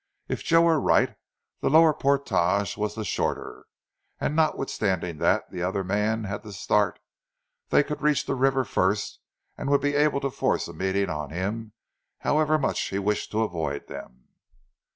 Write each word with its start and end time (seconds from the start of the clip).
If 0.27 0.43
Joe 0.43 0.63
were 0.63 0.81
right 0.81 1.13
the 1.59 1.69
lower 1.69 1.93
portage 1.93 2.75
was 2.75 2.95
the 2.95 3.05
shorter, 3.05 3.67
and, 4.19 4.35
notwithstanding 4.35 5.19
that 5.19 5.51
the 5.51 5.61
other 5.61 5.83
man 5.83 6.23
had 6.23 6.41
the 6.41 6.51
start, 6.53 6.97
they 7.69 7.83
could 7.83 8.01
reach 8.01 8.25
the 8.25 8.33
river 8.33 8.65
first 8.65 9.19
and 9.59 9.69
would 9.69 9.81
be 9.81 9.93
able 9.93 10.19
to 10.21 10.31
force 10.31 10.67
a 10.67 10.73
meeting 10.73 11.11
on 11.11 11.29
him 11.29 11.73
however 12.21 12.57
much 12.57 12.81
he 12.89 12.97
wished 12.97 13.29
to 13.33 13.43
avoid 13.43 13.85
them. 13.89 14.29